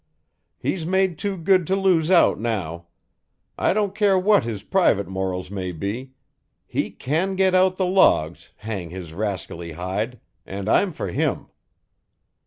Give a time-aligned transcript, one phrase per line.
[0.57, 2.87] He's made too good to lose out now.
[3.55, 6.13] I don't care what his private morals may be.
[6.65, 11.49] He CAN get out the logs, hang his rascally hide, and I'm for him."